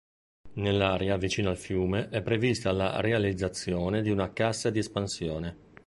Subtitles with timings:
[0.53, 5.57] Nell'area vicino al fiume è prevista la realizzazione di una cassa di espansione.